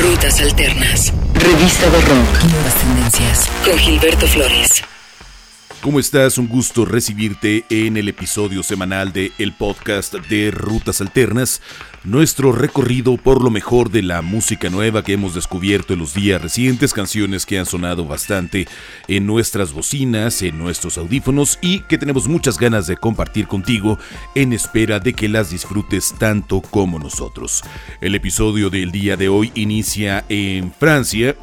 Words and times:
Rutas 0.00 0.40
Alternas. 0.40 1.12
Revista 1.34 1.90
de 1.90 2.00
Rock. 2.02 2.44
Nuevas 2.52 2.74
tendencias. 2.76 3.50
Con 3.64 3.76
Gilberto 3.76 4.28
Flores. 4.28 4.84
¿Cómo 5.80 5.98
estás? 5.98 6.38
Un 6.38 6.46
gusto 6.48 6.84
recibirte 6.84 7.64
en 7.68 7.96
el 7.96 8.08
episodio 8.08 8.62
semanal 8.62 9.12
de 9.12 9.32
el 9.38 9.52
podcast 9.52 10.14
de 10.14 10.50
Rutas 10.52 11.00
Alternas, 11.00 11.62
nuestro 12.04 12.52
recorrido 12.52 13.16
por 13.16 13.42
lo 13.42 13.50
mejor 13.50 13.90
de 13.90 14.02
la 14.02 14.22
música 14.22 14.70
nueva 14.70 15.02
que 15.02 15.14
hemos 15.14 15.34
descubierto 15.34 15.92
en 15.92 15.98
los 15.98 16.14
días 16.14 16.40
recientes, 16.40 16.92
canciones 16.92 17.44
que 17.44 17.58
han 17.58 17.66
sonado 17.66 18.04
bastante 18.04 18.66
en 19.08 19.26
nuestras 19.26 19.72
bocinas, 19.72 20.42
en 20.42 20.58
nuestros 20.58 20.98
audífonos 20.98 21.58
y 21.60 21.80
que 21.80 21.98
tenemos 21.98 22.28
muchas 22.28 22.58
ganas 22.58 22.86
de 22.86 22.96
compartir 22.96 23.46
contigo 23.46 23.98
en 24.34 24.52
espera 24.52 25.00
de 25.00 25.12
que 25.12 25.28
las 25.28 25.50
disfrutes 25.50 26.14
tanto 26.18 26.60
como 26.60 26.98
nosotros. 26.98 27.62
El 28.00 28.14
episodio 28.14 28.70
del 28.70 28.92
día 28.92 29.16
de 29.16 29.28
hoy 29.28 29.52
inicia 29.54 30.24
en 30.28 30.72
Francia 30.72 31.36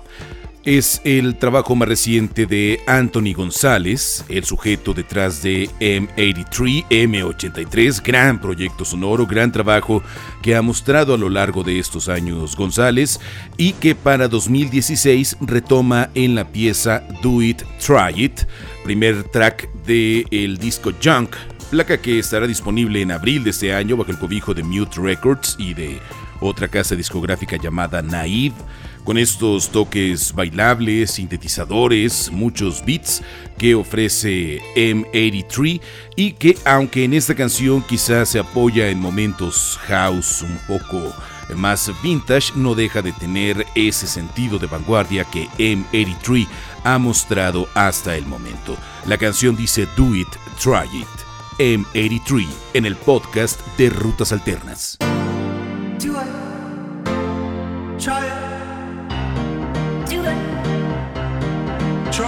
es 0.65 0.99
el 1.03 1.35
trabajo 1.35 1.75
más 1.75 1.87
reciente 1.87 2.47
de 2.47 2.79
Anthony 2.87 3.33
González, 3.35 4.25
el 4.29 4.45
sujeto 4.45 4.95
detrás 4.95 5.43
de 5.43 5.69
M83, 5.79 6.87
M83, 6.89 8.01
gran 8.03 8.41
proyecto 8.41 8.83
sonoro, 8.83 9.27
gran 9.27 9.51
trabajo 9.51 10.01
que 10.41 10.55
ha 10.55 10.63
mostrado 10.63 11.13
a 11.13 11.17
lo 11.17 11.29
largo 11.29 11.63
de 11.63 11.77
estos 11.77 12.09
años 12.09 12.55
González 12.55 13.19
y 13.57 13.73
que 13.73 13.93
para 13.93 14.27
2016 14.27 15.37
retoma 15.41 16.09
en 16.15 16.33
la 16.33 16.51
pieza 16.51 17.03
Do 17.21 17.43
It, 17.43 17.61
Try 17.79 18.23
It, 18.23 18.41
primer 18.83 19.23
track 19.25 19.71
del 19.85 20.25
el 20.31 20.57
disco 20.57 20.91
Junk, 21.01 21.35
placa 21.69 22.01
que 22.01 22.17
estará 22.17 22.47
disponible 22.47 23.01
en 23.01 23.11
abril 23.11 23.43
de 23.43 23.51
este 23.51 23.71
año 23.71 23.97
bajo 23.97 24.09
el 24.09 24.17
cobijo 24.17 24.55
de 24.55 24.63
Mute 24.63 24.99
Records 24.99 25.55
y 25.59 25.75
de 25.75 25.99
otra 26.41 26.67
casa 26.67 26.95
discográfica 26.95 27.55
llamada 27.57 28.01
Naive 28.01 28.55
con 29.05 29.17
estos 29.17 29.69
toques 29.69 30.33
bailables, 30.33 31.11
sintetizadores, 31.11 32.31
muchos 32.31 32.83
beats 32.83 33.21
que 33.57 33.75
ofrece 33.75 34.59
M83 34.75 35.79
y 36.17 36.33
que 36.33 36.57
aunque 36.65 37.05
en 37.05 37.13
esta 37.13 37.35
canción 37.35 37.81
quizás 37.83 38.29
se 38.29 38.39
apoya 38.39 38.89
en 38.89 38.99
momentos 38.99 39.79
house 39.83 40.41
un 40.41 40.57
poco 40.67 41.13
más 41.55 41.91
vintage, 42.01 42.51
no 42.55 42.73
deja 42.73 43.03
de 43.03 43.13
tener 43.13 43.65
ese 43.75 44.07
sentido 44.07 44.57
de 44.57 44.65
vanguardia 44.65 45.23
que 45.25 45.47
M83 45.59 46.47
ha 46.83 46.97
mostrado 46.97 47.69
hasta 47.75 48.17
el 48.17 48.25
momento. 48.25 48.75
La 49.05 49.17
canción 49.19 49.55
dice 49.55 49.87
Do 49.95 50.15
It, 50.15 50.27
Try 50.61 50.89
It. 50.99 51.07
M83 51.57 52.47
en 52.73 52.85
el 52.85 52.95
podcast 52.97 53.61
de 53.77 53.89
Rutas 53.89 54.33
Alternas. 54.33 54.97
Try 57.97 58.27
it. 58.27 58.54
Do 62.15 62.23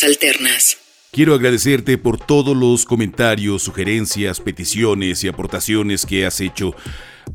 Alternas. 0.04 0.78
Quiero 1.12 1.34
agradecerte 1.34 1.98
por 1.98 2.24
todos 2.24 2.56
los 2.56 2.84
comentarios, 2.84 3.64
sugerencias, 3.64 4.38
peticiones 4.40 5.24
y 5.24 5.28
aportaciones 5.28 6.06
que 6.06 6.24
has 6.24 6.40
hecho 6.40 6.72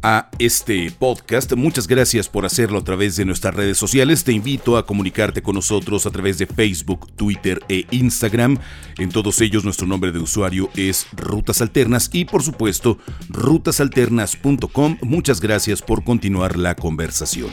a 0.01 0.29
este 0.39 0.91
podcast. 0.91 1.53
Muchas 1.53 1.87
gracias 1.87 2.29
por 2.29 2.45
hacerlo 2.45 2.79
a 2.79 2.83
través 2.83 3.15
de 3.15 3.25
nuestras 3.25 3.55
redes 3.55 3.77
sociales. 3.77 4.23
Te 4.23 4.31
invito 4.31 4.77
a 4.77 4.85
comunicarte 4.85 5.41
con 5.41 5.55
nosotros 5.55 6.05
a 6.05 6.11
través 6.11 6.37
de 6.37 6.45
Facebook, 6.45 7.11
Twitter 7.15 7.61
e 7.69 7.85
Instagram. 7.91 8.57
En 8.97 9.09
todos 9.09 9.41
ellos 9.41 9.63
nuestro 9.63 9.87
nombre 9.87 10.11
de 10.11 10.19
usuario 10.19 10.69
es 10.75 11.07
Rutas 11.15 11.61
Alternas 11.61 12.09
y 12.13 12.25
por 12.25 12.43
supuesto 12.43 12.97
rutasalternas.com. 13.29 14.97
Muchas 15.01 15.41
gracias 15.41 15.81
por 15.81 16.03
continuar 16.03 16.57
la 16.57 16.75
conversación. 16.75 17.49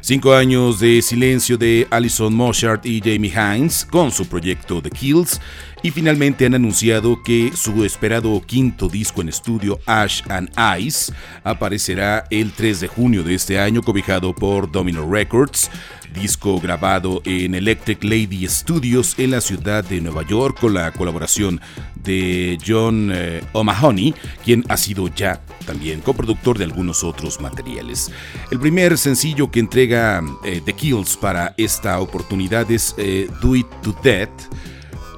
Cinco 0.00 0.34
años 0.34 0.80
de 0.80 1.02
silencio 1.02 1.58
de 1.58 1.86
Alison 1.90 2.34
Moshart 2.34 2.86
y 2.86 3.00
Jamie 3.00 3.32
Hines 3.32 3.84
con 3.84 4.10
su 4.10 4.26
proyecto 4.26 4.82
The 4.82 4.90
Kills 4.90 5.40
y 5.82 5.90
finalmente 5.90 6.46
han 6.46 6.54
anunciado 6.54 7.22
que 7.22 7.52
su 7.54 7.84
esperado 7.84 8.40
quinto 8.40 8.88
disco 8.88 9.20
en 9.20 9.28
estudio, 9.28 9.80
Ash 9.86 10.22
and 10.28 10.50
Ice, 10.78 11.12
aparecerá 11.42 12.24
el 12.30 12.52
3 12.52 12.80
de 12.80 12.88
junio 12.88 13.22
de 13.22 13.34
este 13.34 13.58
año, 13.58 13.82
cobijado 13.82 14.34
por 14.34 14.70
Domino 14.70 15.08
Records. 15.10 15.70
Disco 16.12 16.60
grabado 16.60 17.22
en 17.24 17.54
Electric 17.54 18.04
Lady 18.04 18.46
Studios 18.46 19.14
en 19.18 19.30
la 19.30 19.40
ciudad 19.40 19.82
de 19.82 20.00
Nueva 20.00 20.26
York 20.26 20.58
con 20.60 20.74
la 20.74 20.92
colaboración 20.92 21.58
de 21.94 22.58
John 22.64 23.10
eh, 23.14 23.42
O'Mahony, 23.52 24.14
quien 24.44 24.62
ha 24.68 24.76
sido 24.76 25.08
ya 25.08 25.40
también 25.64 26.00
coproductor 26.00 26.58
de 26.58 26.64
algunos 26.64 27.02
otros 27.02 27.40
materiales. 27.40 28.10
El 28.50 28.60
primer 28.60 28.98
sencillo 28.98 29.50
que 29.50 29.60
entrega 29.60 30.22
eh, 30.44 30.60
The 30.62 30.74
Kills 30.74 31.16
para 31.16 31.54
esta 31.56 31.98
oportunidad 32.00 32.70
es 32.70 32.94
eh, 32.98 33.28
Do 33.40 33.56
It 33.56 33.68
to 33.82 33.96
Death 34.02 34.52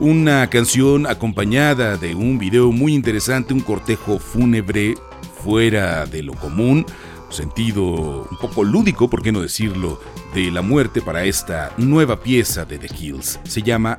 una 0.00 0.48
canción 0.50 1.06
acompañada 1.06 1.96
de 1.96 2.14
un 2.14 2.38
video 2.38 2.72
muy 2.72 2.94
interesante, 2.94 3.54
un 3.54 3.60
cortejo 3.60 4.18
fúnebre 4.18 4.94
fuera 5.42 6.06
de 6.06 6.22
lo 6.22 6.34
común, 6.34 6.84
sentido 7.30 8.26
un 8.30 8.38
poco 8.40 8.64
lúdico, 8.64 9.08
por 9.08 9.22
qué 9.22 9.32
no 9.32 9.40
decirlo, 9.40 10.00
de 10.34 10.50
la 10.50 10.62
muerte 10.62 11.00
para 11.00 11.24
esta 11.24 11.72
nueva 11.76 12.20
pieza 12.20 12.64
de 12.64 12.78
The 12.78 12.88
Kills. 12.88 13.40
Se 13.44 13.62
llama 13.62 13.98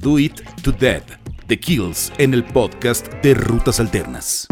Do 0.00 0.18
It 0.18 0.40
to 0.62 0.72
Death, 0.72 1.18
The 1.46 1.58
Kills, 1.58 2.12
en 2.18 2.34
el 2.34 2.44
podcast 2.44 3.08
de 3.22 3.34
Rutas 3.34 3.80
Alternas. 3.80 4.46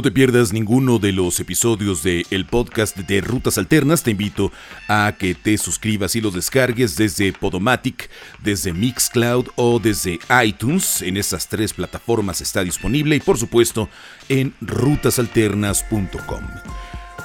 No 0.00 0.04
te 0.04 0.12
pierdas 0.12 0.54
ninguno 0.54 0.98
de 0.98 1.12
los 1.12 1.40
episodios 1.40 2.02
de 2.02 2.24
el 2.30 2.46
podcast 2.46 2.96
de 2.96 3.20
Rutas 3.20 3.58
Alternas. 3.58 4.02
Te 4.02 4.12
invito 4.12 4.50
a 4.88 5.14
que 5.18 5.34
te 5.34 5.58
suscribas 5.58 6.16
y 6.16 6.22
los 6.22 6.32
descargues 6.32 6.96
desde 6.96 7.34
Podomatic, 7.34 8.08
desde 8.42 8.72
Mixcloud 8.72 9.48
o 9.56 9.78
desde 9.78 10.18
iTunes. 10.42 11.02
En 11.02 11.18
esas 11.18 11.48
tres 11.48 11.74
plataformas 11.74 12.40
está 12.40 12.64
disponible 12.64 13.16
y 13.16 13.20
por 13.20 13.36
supuesto 13.36 13.90
en 14.30 14.54
rutasalternas.com. 14.62 16.44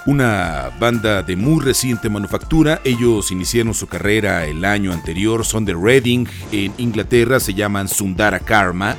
Una 0.05 0.69
banda 0.77 1.23
de 1.23 1.37
muy 1.37 1.63
reciente 1.63 2.09
manufactura, 2.09 2.81
ellos 2.83 3.31
iniciaron 3.31 3.73
su 3.73 3.87
carrera 3.87 4.45
el 4.45 4.65
año 4.65 4.91
anterior, 4.91 5.45
son 5.45 5.63
de 5.63 5.73
Reading 5.73 6.27
en 6.51 6.73
Inglaterra, 6.77 7.39
se 7.39 7.53
llaman 7.53 7.87
Sundara 7.87 8.41
Karma. 8.41 8.97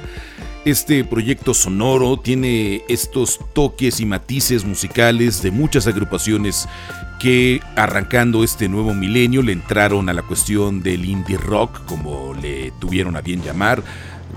Este 0.66 1.04
proyecto 1.04 1.54
sonoro 1.54 2.18
tiene 2.18 2.82
estos 2.88 3.38
toques 3.52 4.00
y 4.00 4.04
matices 4.04 4.64
musicales 4.64 5.40
de 5.40 5.52
muchas 5.52 5.86
agrupaciones 5.86 6.68
que 7.20 7.60
arrancando 7.76 8.42
este 8.42 8.68
nuevo 8.68 8.92
milenio 8.92 9.42
le 9.42 9.52
entraron 9.52 10.08
a 10.08 10.12
la 10.12 10.22
cuestión 10.22 10.82
del 10.82 11.04
indie 11.04 11.38
rock, 11.38 11.84
como 11.86 12.34
le 12.34 12.72
tuvieron 12.80 13.14
a 13.14 13.20
bien 13.20 13.44
llamar, 13.44 13.80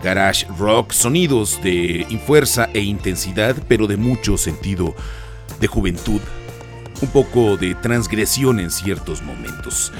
garage 0.04 0.46
rock, 0.56 0.92
sonidos 0.92 1.60
de 1.64 2.06
fuerza 2.28 2.70
e 2.76 2.82
intensidad, 2.82 3.56
pero 3.68 3.88
de 3.88 3.98
mucho 3.98 4.38
sentido 4.38 4.94
de 5.60 5.66
juventud, 5.66 6.22
un 7.02 7.10
poco 7.10 7.58
de 7.58 7.74
transgresión 7.74 8.60
en 8.60 8.70
ciertos 8.70 9.24
momentos. 9.24 9.92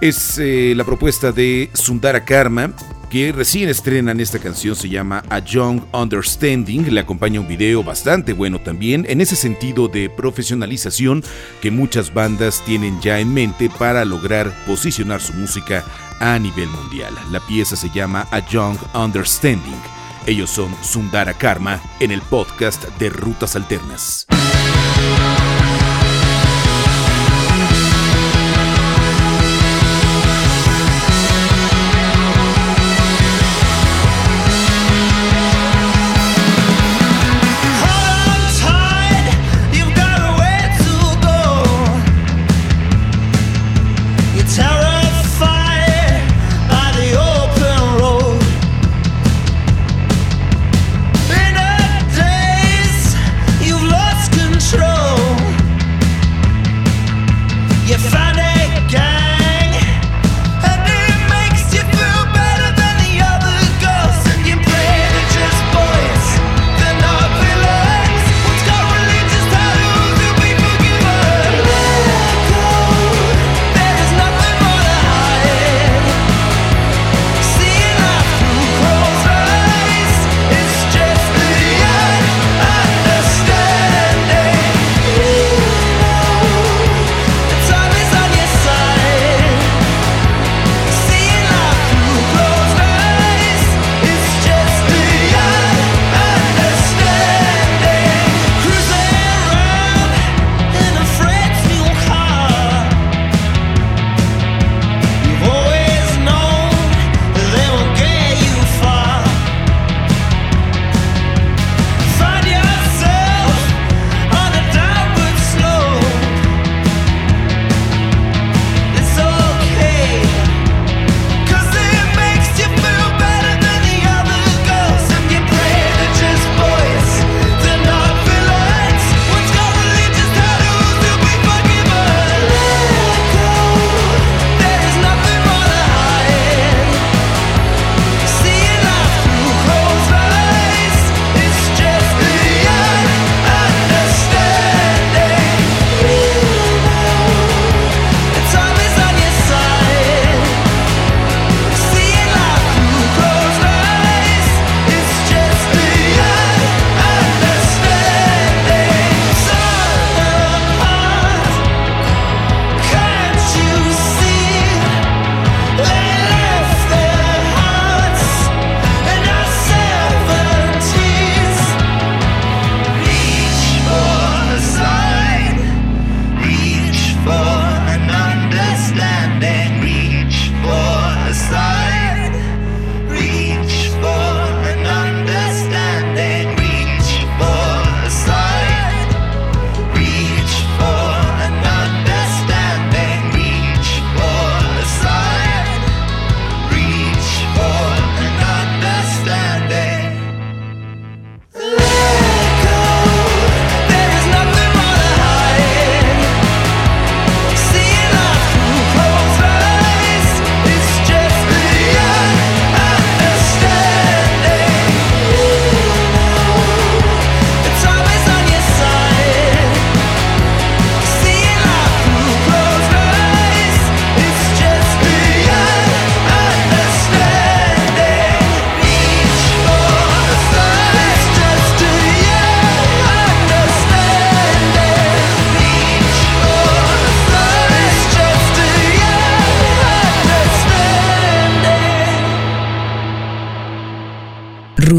Es 0.00 0.40
eh, 0.40 0.74
la 0.74 0.82
propuesta 0.82 1.30
de 1.30 1.70
Sundara 1.72 2.24
Karma, 2.24 2.74
que 3.12 3.30
recién 3.30 3.68
estrenan 3.68 4.20
esta 4.20 4.38
canción, 4.38 4.74
se 4.74 4.88
llama 4.88 5.22
A 5.28 5.38
Young 5.40 5.82
Understanding, 5.92 6.84
le 6.88 7.00
acompaña 7.00 7.40
un 7.40 7.46
video 7.46 7.84
bastante 7.84 8.32
bueno 8.32 8.58
también, 8.58 9.04
en 9.06 9.20
ese 9.20 9.36
sentido 9.36 9.86
de 9.86 10.08
profesionalización 10.08 11.22
que 11.60 11.70
muchas 11.70 12.14
bandas 12.14 12.62
tienen 12.64 12.98
ya 13.02 13.20
en 13.20 13.34
mente 13.34 13.68
para 13.78 14.06
lograr 14.06 14.50
posicionar 14.66 15.20
su 15.20 15.34
música 15.34 15.84
a 16.20 16.38
nivel 16.38 16.70
mundial. 16.70 17.12
La 17.30 17.46
pieza 17.46 17.76
se 17.76 17.90
llama 17.90 18.26
A 18.30 18.48
Young 18.48 18.78
Understanding. 18.94 19.82
Ellos 20.26 20.48
son 20.48 20.74
Sundara 20.82 21.34
Karma 21.34 21.82
en 22.00 22.12
el 22.12 22.22
podcast 22.22 22.82
de 22.98 23.10
Rutas 23.10 23.56
Alternas. 23.56 24.26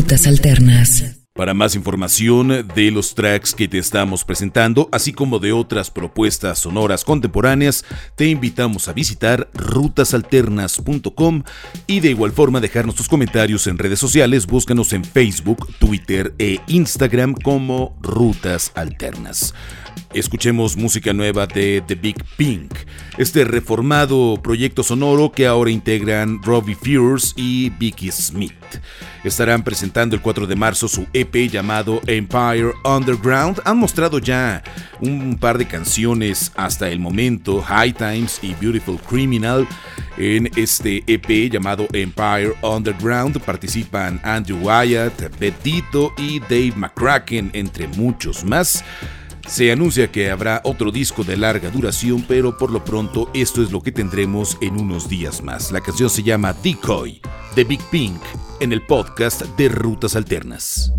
Rutas 0.03 0.27
Alternas. 0.27 1.15
Para 1.33 1.53
más 1.53 1.75
información 1.75 2.67
de 2.75 2.91
los 2.91 3.15
tracks 3.15 3.55
que 3.55 3.69
te 3.69 3.77
estamos 3.77 4.25
presentando, 4.25 4.89
así 4.91 5.13
como 5.13 5.39
de 5.39 5.53
otras 5.53 5.89
propuestas 5.91 6.59
sonoras 6.59 7.05
contemporáneas, 7.05 7.85
te 8.17 8.27
invitamos 8.27 8.89
a 8.89 8.93
visitar 8.93 9.49
rutasalternas.com 9.53 11.43
y 11.87 12.01
de 12.01 12.09
igual 12.09 12.33
forma 12.33 12.59
dejarnos 12.59 12.95
tus 12.95 13.07
comentarios 13.07 13.65
en 13.67 13.77
redes 13.77 13.99
sociales, 13.99 14.45
búscanos 14.45 14.91
en 14.91 15.05
Facebook, 15.05 15.73
Twitter 15.79 16.35
e 16.37 16.59
Instagram 16.67 17.33
como 17.33 17.97
Rutas 18.01 18.73
Alternas. 18.75 19.53
Escuchemos 20.13 20.77
música 20.77 21.11
nueva 21.11 21.47
de 21.47 21.83
The 21.87 21.95
Big 21.95 22.23
Pink, 22.37 22.71
este 23.17 23.45
reformado 23.45 24.39
proyecto 24.43 24.83
sonoro 24.83 25.31
que 25.31 25.47
ahora 25.47 25.71
integran 25.71 26.41
Robbie 26.43 26.75
Furs 26.75 27.33
y 27.35 27.71
Vicky 27.71 28.11
Smith. 28.11 28.53
Estarán 29.23 29.63
presentando 29.63 30.15
el 30.15 30.21
4 30.21 30.45
de 30.45 30.55
marzo 30.55 30.87
su 30.87 31.07
EP 31.13 31.49
llamado 31.49 32.01
Empire 32.05 32.73
Underground. 32.83 33.61
Han 33.65 33.77
mostrado 33.77 34.19
ya 34.19 34.61
un 34.99 35.37
par 35.39 35.57
de 35.57 35.65
canciones 35.65 36.51
hasta 36.55 36.89
el 36.89 36.99
momento, 36.99 37.61
High 37.61 37.93
Times 37.93 38.39
y 38.43 38.53
Beautiful 38.53 38.99
Criminal. 38.99 39.67
En 40.17 40.51
este 40.55 41.03
EP 41.07 41.51
llamado 41.51 41.87
Empire 41.93 42.53
Underground 42.61 43.39
participan 43.39 44.21
Andrew 44.23 44.59
Wyatt, 44.61 45.39
Betito 45.39 46.13
y 46.17 46.39
Dave 46.41 46.73
McCracken, 46.75 47.49
entre 47.53 47.87
muchos 47.87 48.43
más. 48.43 48.83
Se 49.47 49.71
anuncia 49.71 50.11
que 50.11 50.31
habrá 50.31 50.61
otro 50.63 50.91
disco 50.91 51.23
de 51.23 51.35
larga 51.37 51.69
duración, 51.69 52.23
pero 52.27 52.57
por 52.57 52.71
lo 52.71 52.83
pronto 52.83 53.29
esto 53.33 53.61
es 53.61 53.71
lo 53.71 53.81
que 53.81 53.91
tendremos 53.91 54.57
en 54.61 54.79
unos 54.79 55.09
días 55.09 55.43
más. 55.43 55.71
La 55.71 55.81
canción 55.81 56.09
se 56.09 56.23
llama 56.23 56.53
Decoy, 56.53 57.21
de 57.55 57.63
Big 57.65 57.81
Pink, 57.91 58.21
en 58.61 58.71
el 58.71 58.81
podcast 58.81 59.41
de 59.57 59.69
Rutas 59.69 60.15
Alternas. 60.15 60.93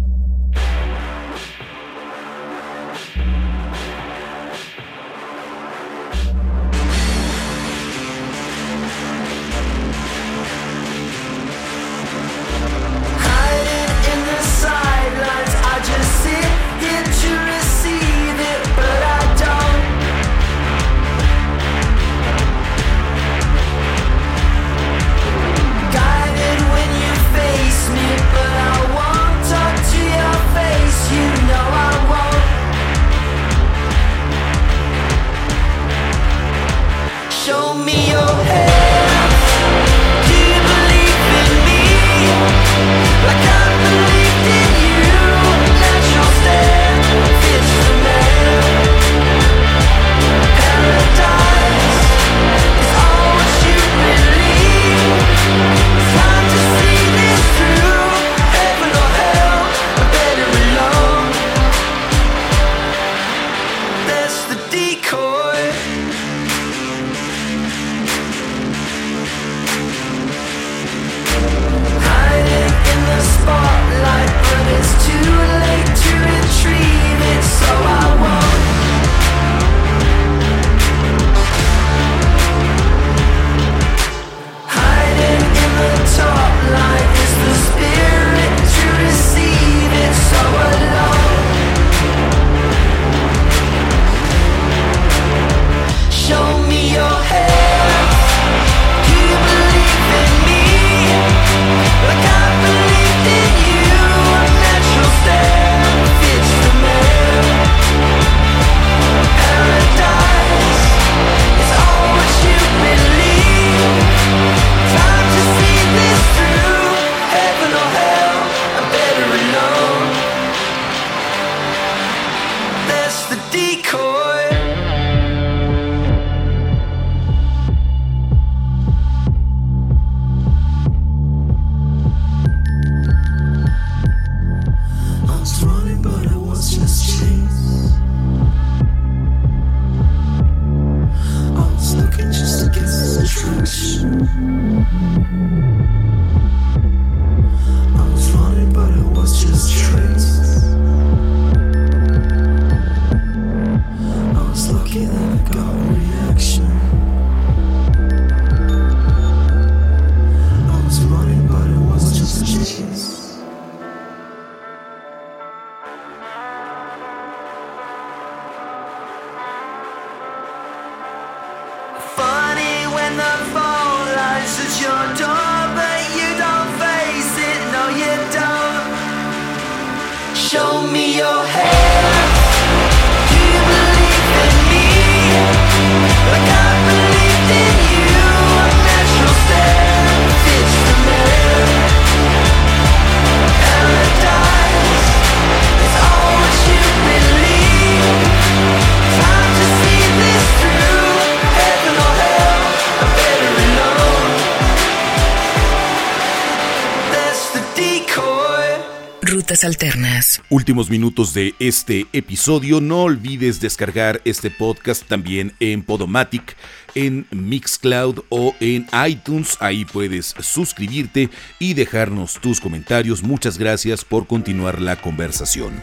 Alternas. 209.63 210.43
Últimos 210.51 210.91
minutos 210.91 211.33
de 211.33 211.55
este 211.61 212.07
episodio. 212.13 212.81
No 212.81 213.03
olvides 213.03 213.61
descargar 213.61 214.21
este 214.25 214.51
podcast 214.51 215.07
también 215.07 215.53
en 215.61 215.85
Podomatic, 215.85 216.57
en 216.95 217.27
Mixcloud 217.31 218.21
o 218.29 218.55
en 218.61 218.87
iTunes. 219.07 219.57
Ahí 219.61 219.85
puedes 219.85 220.35
suscribirte 220.41 221.31
y 221.59 221.75
dejarnos 221.75 222.35
tus 222.41 222.61
comentarios. 222.61 223.23
Muchas 223.23 223.59
gracias 223.59 224.05
por 224.05 224.27
continuar 224.27 224.81
la 224.81 224.97
conversación. 224.97 225.83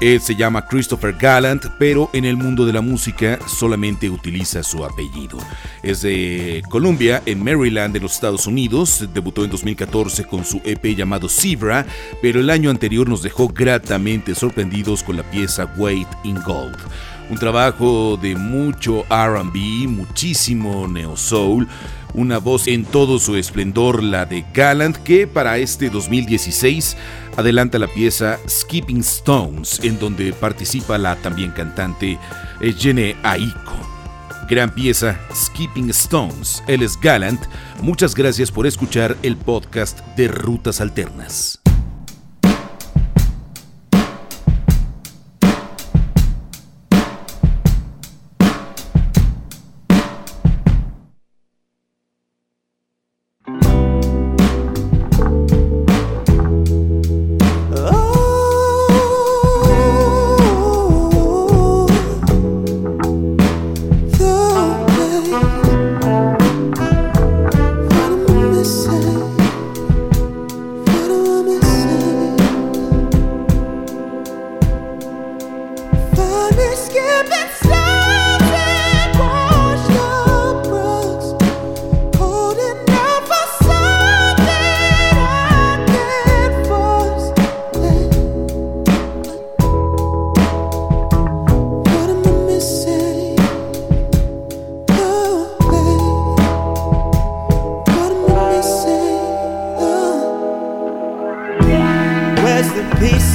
Él 0.00 0.18
se 0.20 0.34
llama 0.34 0.66
Christopher 0.66 1.14
Gallant, 1.18 1.66
pero 1.78 2.08
en 2.14 2.24
el 2.24 2.38
mundo 2.38 2.64
de 2.64 2.72
la 2.72 2.80
música 2.80 3.38
solamente 3.46 4.08
utiliza 4.08 4.62
su 4.62 4.82
apellido. 4.82 5.38
Es 5.82 6.00
de 6.00 6.62
Columbia, 6.70 7.22
en 7.26 7.44
Maryland, 7.44 7.92
de 7.92 8.00
los 8.00 8.14
Estados 8.14 8.46
Unidos. 8.46 9.06
Debutó 9.12 9.44
en 9.44 9.50
2014 9.50 10.24
con 10.24 10.46
su 10.46 10.62
EP 10.64 10.96
llamado 10.96 11.28
Zebra, 11.28 11.84
pero 12.22 12.40
el 12.40 12.48
año 12.48 12.70
anterior 12.70 13.10
nos 13.10 13.22
dejó 13.22 13.48
gratamente 13.48 14.34
sorprendidos 14.34 15.02
con 15.02 15.18
la 15.18 15.30
pieza 15.30 15.70
Wait 15.76 16.08
in 16.24 16.40
Gold. 16.46 16.78
Un 17.30 17.38
trabajo 17.38 18.18
de 18.20 18.34
mucho 18.34 19.04
RB, 19.08 19.86
muchísimo 19.86 20.88
neo 20.88 21.16
soul, 21.16 21.68
una 22.12 22.38
voz 22.38 22.66
en 22.66 22.84
todo 22.84 23.20
su 23.20 23.36
esplendor, 23.36 24.02
la 24.02 24.26
de 24.26 24.44
Gallant, 24.52 24.96
que 24.96 25.28
para 25.28 25.58
este 25.58 25.90
2016 25.90 26.96
adelanta 27.36 27.78
la 27.78 27.86
pieza 27.86 28.38
Skipping 28.48 29.00
Stones, 29.00 29.80
en 29.84 29.98
donde 30.00 30.32
participa 30.32 30.98
la 30.98 31.14
también 31.16 31.52
cantante 31.52 32.18
eh, 32.60 32.74
Jene 32.76 33.14
Aiko. 33.22 33.78
Gran 34.48 34.74
pieza, 34.74 35.16
Skipping 35.32 35.90
Stones. 35.90 36.64
Él 36.66 36.82
es 36.82 36.98
Gallant. 37.00 37.40
Muchas 37.80 38.16
gracias 38.16 38.50
por 38.50 38.66
escuchar 38.66 39.16
el 39.22 39.36
podcast 39.36 40.00
de 40.16 40.26
Rutas 40.26 40.80
Alternas. 40.80 41.59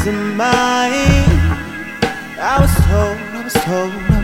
Of 0.08 0.36
told, 0.36 0.90
I 2.40 2.60
was 2.62 2.74
told, 2.86 3.18
I 3.34 3.44
was 3.44 3.54
told 3.54 4.15